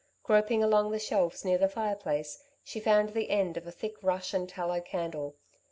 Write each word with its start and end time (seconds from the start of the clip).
Groping 0.23 0.63
along 0.63 0.89
the 0.89 0.97
shelves 0.97 1.45
near 1.45 1.59
the 1.59 1.67
fireplace 1.69 2.43
she 2.63 2.79
found 2.79 3.09
the 3.09 3.29
end 3.29 3.55
of 3.55 3.67
a 3.67 3.71
thick 3.71 4.01
rush 4.01 4.33
and 4.33 4.49
tallow 4.49 4.81
candle. 4.81 5.35